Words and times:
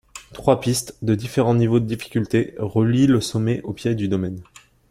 Trois 0.33 0.59
pistes, 0.59 0.95
de 1.03 1.13
différents 1.13 1.53
niveaux 1.53 1.79
de 1.79 1.85
difficulté, 1.85 2.55
relient 2.57 3.05
le 3.05 3.21
sommet 3.21 3.61
au 3.61 3.71
pied 3.71 3.93
du 3.93 4.07
domaine. 4.07 4.41